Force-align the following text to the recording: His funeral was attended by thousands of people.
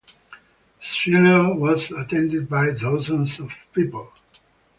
His 0.79 0.95
funeral 0.97 1.59
was 1.59 1.91
attended 1.91 2.49
by 2.49 2.73
thousands 2.73 3.39
of 3.39 3.53
people. 3.71 4.11